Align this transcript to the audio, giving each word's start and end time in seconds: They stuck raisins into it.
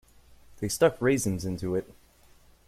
They 0.57 0.67
stuck 0.67 0.99
raisins 0.99 1.45
into 1.45 1.75
it. 1.75 1.87